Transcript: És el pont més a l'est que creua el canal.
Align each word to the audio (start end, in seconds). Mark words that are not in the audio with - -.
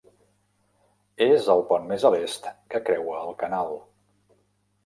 És 1.25 1.49
el 1.55 1.61
pont 1.73 1.87
més 1.93 2.07
a 2.09 2.11
l'est 2.15 2.49
que 2.75 2.83
creua 2.89 3.21
el 3.27 3.39
canal. 3.45 3.79